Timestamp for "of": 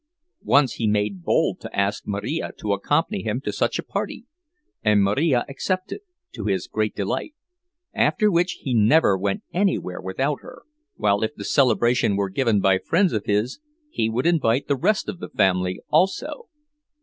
13.13-13.25, 15.07-15.19